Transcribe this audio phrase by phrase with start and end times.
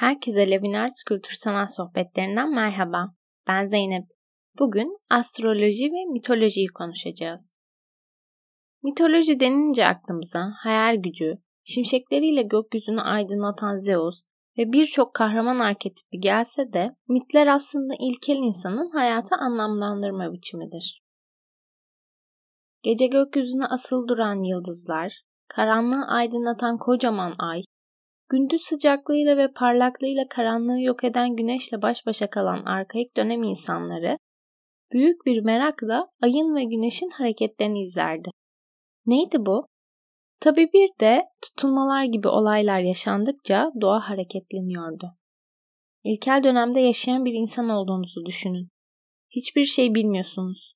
[0.00, 3.14] Herkese Levinars Kültür Sanat Sohbetlerinden merhaba.
[3.48, 4.04] Ben Zeynep.
[4.58, 7.58] Bugün astroloji ve mitolojiyi konuşacağız.
[8.82, 11.34] Mitoloji denince aklımıza hayal gücü,
[11.64, 14.22] şimşekleriyle gökyüzünü aydınlatan Zeus
[14.58, 21.02] ve birçok kahraman arketipi gelse de mitler aslında ilkel insanın hayatı anlamlandırma biçimidir.
[22.82, 27.62] Gece gökyüzüne asıl duran yıldızlar, karanlığı aydınlatan kocaman ay
[28.30, 34.18] Gündüz sıcaklığıyla ve parlaklığıyla karanlığı yok eden güneşle baş başa kalan arkaik dönem insanları
[34.92, 38.30] büyük bir merakla ayın ve güneşin hareketlerini izlerdi.
[39.06, 39.66] Neydi bu?
[40.40, 45.12] Tabi bir de tutulmalar gibi olaylar yaşandıkça doğa hareketleniyordu.
[46.04, 48.68] İlkel dönemde yaşayan bir insan olduğunuzu düşünün.
[49.30, 50.72] Hiçbir şey bilmiyorsunuz.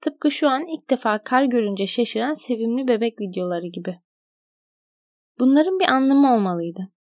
[0.00, 3.98] Tıpkı şu an ilk defa kar görünce şaşıran sevimli bebek videoları gibi.
[5.38, 6.95] Bunların bir anlamı olmalıydı.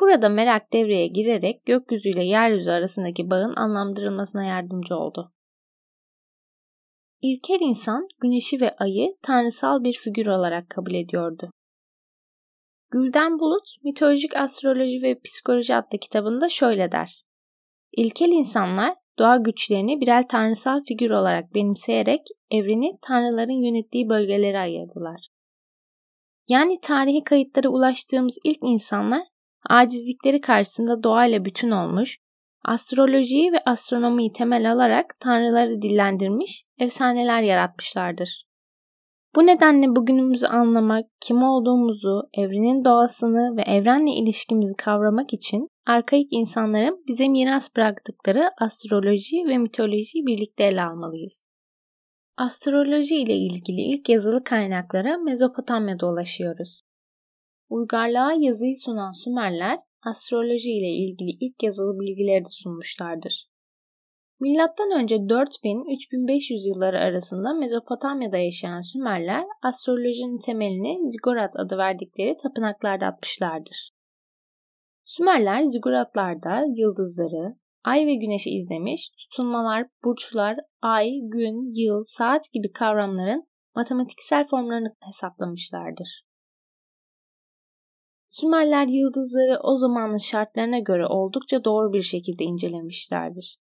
[0.00, 5.32] Burada merak devreye girerek gökyüzüyle yeryüzü arasındaki bağın anlamlandırılmasına yardımcı oldu.
[7.22, 11.50] İlkel insan güneşi ve ayı tanrısal bir figür olarak kabul ediyordu.
[12.90, 17.22] Gülden Bulut, Mitolojik Astroloji ve Psikoloji adlı kitabında şöyle der.
[17.92, 22.20] İlkel insanlar doğa güçlerini birer tanrısal figür olarak benimseyerek
[22.50, 25.28] evreni tanrıların yönettiği bölgelere ayırdılar.
[26.48, 29.22] Yani tarihi kayıtlara ulaştığımız ilk insanlar
[29.68, 32.18] acizlikleri karşısında doğayla bütün olmuş,
[32.64, 38.46] astrolojiyi ve astronomiyi temel alarak tanrıları dillendirmiş, efsaneler yaratmışlardır.
[39.36, 47.04] Bu nedenle bugünümüzü anlamak, kim olduğumuzu, evrenin doğasını ve evrenle ilişkimizi kavramak için arkaik insanların
[47.08, 51.46] bize miras bıraktıkları astroloji ve mitolojiyi birlikte ele almalıyız.
[52.36, 56.85] Astroloji ile ilgili ilk yazılı kaynaklara Mezopotamya'da ulaşıyoruz.
[57.68, 63.48] Uygarlığa yazıyı sunan Sümerler astroloji ile ilgili ilk yazılı bilgileri de sunmuşlardır.
[64.40, 73.90] Milattan önce 4000-3500 yılları arasında Mezopotamya'da yaşayan Sümerler astrolojinin temelini Zigorat adı verdikleri tapınaklarda atmışlardır.
[75.04, 83.44] Sümerler Zigoratlarda yıldızları, ay ve güneşi izlemiş, tutulmalar, burçlar, ay, gün, yıl, saat gibi kavramların
[83.74, 86.25] matematiksel formlarını hesaplamışlardır.
[88.28, 93.58] Sümerler yıldızları o zamanın şartlarına göre oldukça doğru bir şekilde incelemişlerdir.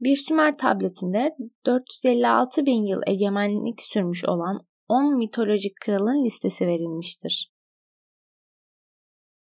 [0.00, 1.36] Bir Sümer tabletinde
[1.66, 4.58] 456 bin yıl egemenlik sürmüş olan
[4.88, 7.52] 10 mitolojik kralın listesi verilmiştir.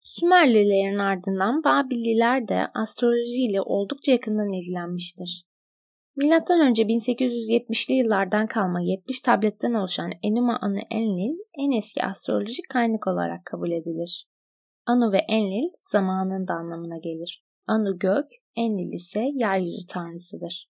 [0.03, 5.46] Sümerlilerin ardından Babilliler de astroloji ile oldukça yakından ilgilenmiştir.
[6.19, 13.45] Önce 1870'li yıllardan kalma 70 tabletten oluşan Enuma Anu Enlil en eski astrolojik kaynak olarak
[13.45, 14.27] kabul edilir.
[14.87, 17.45] Anu ve Enlil zamanın da anlamına gelir.
[17.67, 18.27] Anu gök,
[18.57, 20.69] Enlil ise yeryüzü tanrısıdır.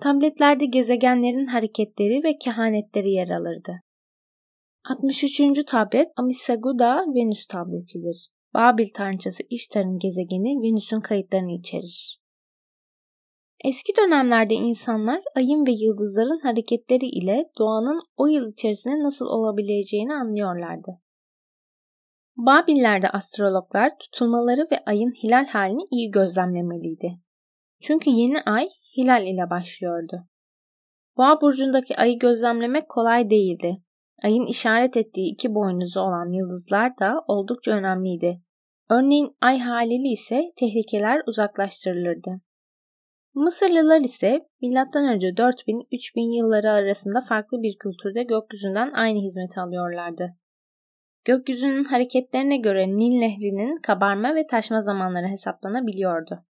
[0.00, 3.80] Tabletlerde gezegenlerin hareketleri ve kehanetleri yer alırdı.
[4.90, 5.40] 63.
[5.66, 8.28] tablet Amisaguda Venüs tabletidir.
[8.54, 12.23] Babil tanrıçası İştar'ın gezegeni Venüs'ün kayıtlarını içerir.
[13.64, 20.90] Eski dönemlerde insanlar ayın ve yıldızların hareketleri ile doğanın o yıl içerisinde nasıl olabileceğini anlıyorlardı.
[22.36, 27.18] Babillerde astrologlar tutulmaları ve ayın hilal halini iyi gözlemlemeliydi.
[27.82, 30.26] Çünkü yeni ay hilal ile başlıyordu.
[31.16, 33.76] Boğa burcundaki ayı gözlemlemek kolay değildi.
[34.22, 38.40] Ayın işaret ettiği iki boynuzu olan yıldızlar da oldukça önemliydi.
[38.90, 42.43] Örneğin ay halili ise tehlikeler uzaklaştırılırdı.
[43.34, 44.74] Mısırlılar ise M.Ö.
[44.74, 50.34] 4000-3000 yılları arasında farklı bir kültürde gökyüzünden aynı hizmeti alıyorlardı.
[51.24, 56.44] Gökyüzünün hareketlerine göre Nil Nehri'nin kabarma ve taşma zamanları hesaplanabiliyordu.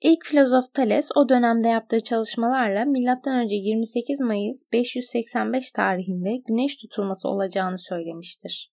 [0.00, 3.46] İlk filozof Thales o dönemde yaptığı çalışmalarla M.Ö.
[3.50, 8.72] 28 Mayıs 585 tarihinde güneş tutulması olacağını söylemiştir.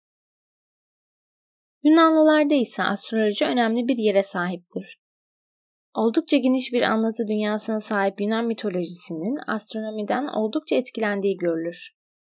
[1.82, 4.99] Yunanlılarda ise astroloji önemli bir yere sahiptir.
[5.94, 11.90] Oldukça geniş bir anlatı dünyasına sahip Yunan mitolojisinin astronomiden oldukça etkilendiği görülür.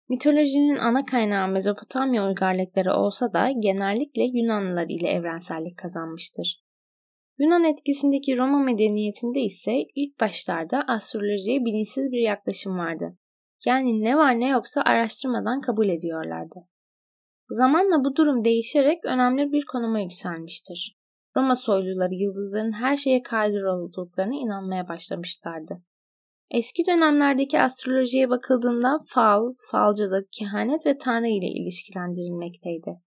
[0.08, 6.64] Mitolojinin ana kaynağı Mezopotamya uygarlıkları olsa da genellikle Yunanlılar ile evrensellik kazanmıştır.
[7.38, 13.18] Yunan etkisindeki Roma medeniyetinde ise ilk başlarda astrolojiye bilinçsiz bir yaklaşım vardı.
[13.66, 16.68] Yani ne var ne yoksa araştırmadan kabul ediyorlardı.
[17.48, 21.03] Zamanla bu durum değişerek önemli bir konuma yükselmiştir.
[21.36, 25.82] Roma soyluları yıldızların her şeye kadir olduklarına inanmaya başlamışlardı.
[26.50, 33.00] Eski dönemlerdeki astrolojiye bakıldığında fal, falcılık, kehanet ve tanrı ile ilişkilendirilmekteydi.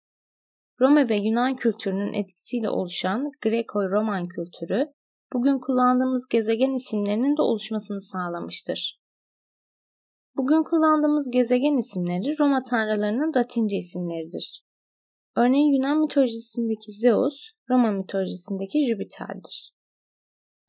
[0.81, 4.85] Roma ve Yunan kültürünün etkisiyle oluşan Greko-Roman kültürü,
[5.33, 8.99] bugün kullandığımız gezegen isimlerinin de oluşmasını sağlamıştır.
[10.35, 14.66] Bugün kullandığımız gezegen isimleri Roma tanrılarının Latince isimleridir.
[15.37, 19.71] Örneğin Yunan mitolojisindeki Zeus, Roma mitolojisindeki Jüpiter'dir.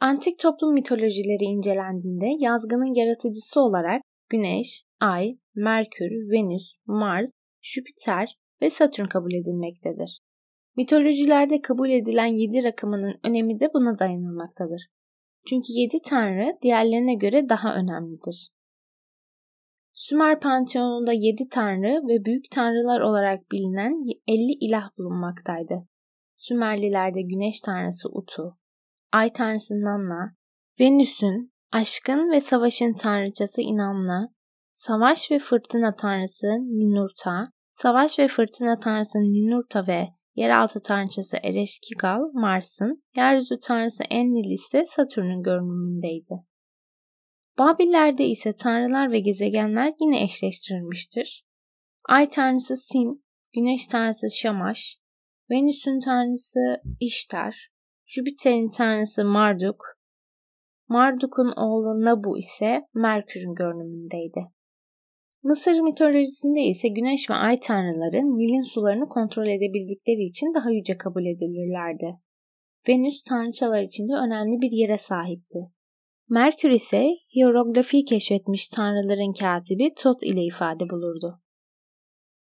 [0.00, 7.30] Antik toplum mitolojileri incelendiğinde yazgının yaratıcısı olarak Güneş, Ay, Merkür, Venüs, Mars,
[7.62, 10.20] Jüpiter ve Satürn kabul edilmektedir.
[10.76, 14.82] Mitolojilerde kabul edilen yedi rakamının önemi de buna dayanılmaktadır.
[15.48, 18.50] Çünkü yedi tanrı diğerlerine göre daha önemlidir.
[19.98, 23.92] Sümer Panteonu'nda yedi tanrı ve büyük tanrılar olarak bilinen
[24.26, 25.88] 50 ilah bulunmaktaydı.
[26.36, 28.58] Sümerlilerde güneş tanrısı Utu,
[29.12, 30.34] ay tanrısı Nanna,
[30.80, 34.28] Venüs'ün aşkın ve savaşın tanrıçası Inanna,
[34.74, 43.02] savaş ve fırtına tanrısı Ninurta, savaş ve fırtına tanrısı Ninurta ve yeraltı tanrıçası Ereşkigal Mars'ın,
[43.16, 46.34] yeryüzü tanrısı Enlil ise Satürn'ün görünümündeydi.
[47.58, 51.46] Babillerde ise tanrılar ve gezegenler yine eşleştirilmiştir.
[52.08, 53.24] Ay tanrısı Sin,
[53.54, 54.98] güneş tanrısı Şamaş,
[55.50, 57.68] Venüs'ün tanrısı İştar,
[58.06, 59.98] Jüpiter'in tanrısı Marduk,
[60.88, 64.46] Marduk'un oğlu Nabu ise Merkür'ün görünümündeydi.
[65.42, 71.26] Mısır mitolojisinde ise güneş ve ay tanrıları Nil'in sularını kontrol edebildikleri için daha yüce kabul
[71.26, 72.18] edilirlerdi.
[72.88, 75.58] Venüs tanrıçalar içinde önemli bir yere sahipti.
[76.30, 81.40] Merkür ise hierografi keşfetmiş tanrıların katibi Tot ile ifade bulurdu.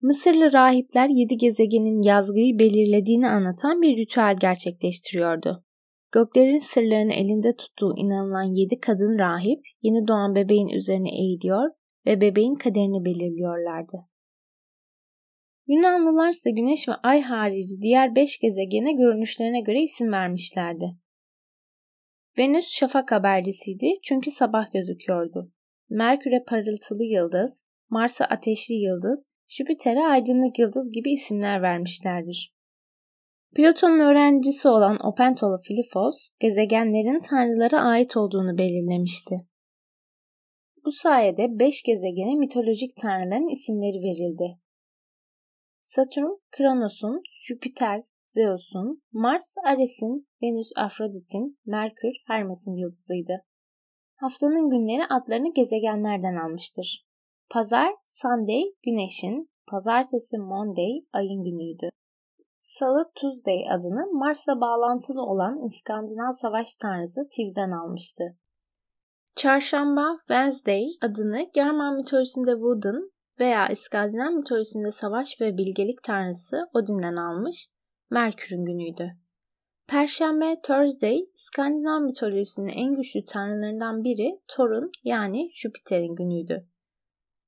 [0.02, 5.64] Mısırlı rahipler yedi gezegenin yazgıyı belirlediğini anlatan bir ritüel gerçekleştiriyordu.
[6.12, 11.70] Göklerin sırlarını elinde tuttuğu inanılan yedi kadın rahip yeni doğan bebeğin üzerine eğiliyor
[12.06, 13.98] ve bebeğin kaderini belirliyorlardı.
[15.68, 21.03] Yunanlılar ise güneş ve ay harici diğer beş gezegene görünüşlerine göre isim vermişlerdi.
[22.38, 25.52] Venüs şafak habercisiydi çünkü sabah gözüküyordu.
[25.90, 32.54] Merkür'e parıltılı yıldız, Mars'a ateşli yıldız, Jüpiter'e aydınlık yıldız gibi isimler vermişlerdir.
[33.56, 39.36] Platon'un öğrencisi olan Opentolu Filifos, gezegenlerin tanrılara ait olduğunu belirlemişti.
[40.86, 44.60] Bu sayede beş gezegene mitolojik tanrıların isimleri verildi.
[45.84, 48.04] Satürn, Kronos'un, Jüpiter,
[48.34, 53.34] Zeus'un, Mars, Ares'in, Venüs, Afrodit'in, Merkür, Hermes'in yıldızıydı.
[54.16, 57.06] Haftanın günleri adlarını gezegenlerden almıştır.
[57.50, 61.90] Pazar, Sunday, Güneş'in, Pazartesi, Monday, Ay'ın günüydü.
[62.60, 68.24] Salı, Tuesday adını Mars'la bağlantılı olan İskandinav savaş tanrısı Tiv'den almıştı.
[69.36, 77.68] Çarşamba, Wednesday adını German mitolojisinde Woden veya İskandinav mitolojisinde savaş ve bilgelik tanrısı Odin'den almış,
[78.10, 79.12] Merkür'ün günüydü.
[79.88, 86.68] Perşembe, Thursday, İskandinav mitolojisinin en güçlü tanrılarından biri Thor'un yani Jüpiter'in günüydü.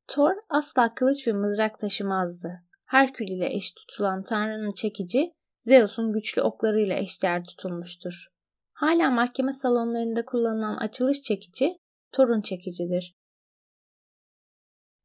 [0.08, 2.52] Thor asla kılıç ve mızrak taşımazdı.
[2.86, 8.28] Herkül ile eş tutulan tanrının çekici, Zeus'un güçlü oklarıyla eşdeğer tutulmuştur.
[8.74, 11.78] Hala mahkeme salonlarında kullanılan açılış çekici,
[12.12, 13.16] Thor'un çekicidir.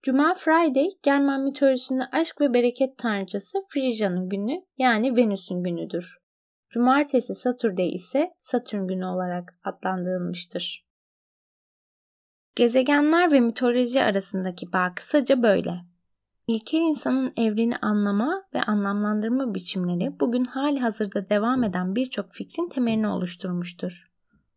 [0.02, 6.18] Cuma Friday, German mitolojisinde aşk ve bereket tanrıçası Frisia'nın günü yani Venüs'ün günüdür.
[6.70, 10.86] Cumartesi Saturday ise Satürn günü olarak adlandırılmıştır.
[12.56, 15.80] Gezegenler ve mitoloji arasındaki bağ kısaca böyle.
[16.46, 23.08] İlkel insanın evreni anlama ve anlamlandırma biçimleri bugün hali hazırda devam eden birçok fikrin temelini
[23.08, 24.10] oluşturmuştur.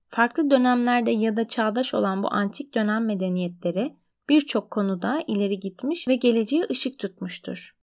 [0.08, 6.16] Farklı dönemlerde ya da çağdaş olan bu antik dönem medeniyetleri birçok konuda ileri gitmiş ve
[6.16, 7.76] geleceğe ışık tutmuştur.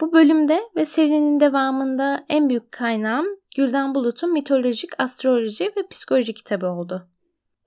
[0.00, 6.66] Bu bölümde ve serinin devamında en büyük kaynağım Gülden Bulut'un mitolojik astroloji ve psikoloji kitabı
[6.66, 7.08] oldu.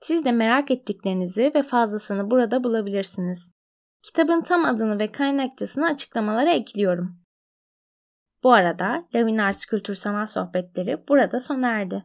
[0.00, 3.50] Siz de merak ettiklerinizi ve fazlasını burada bulabilirsiniz.
[4.02, 7.20] Kitabın tam adını ve kaynakçasını açıklamalara ekliyorum.
[8.42, 12.04] Bu arada Lavinars Kültür Sanat Sohbetleri burada sona erdi.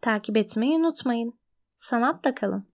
[0.00, 1.38] Takip etmeyi unutmayın.
[1.76, 2.73] Sanatla kalın.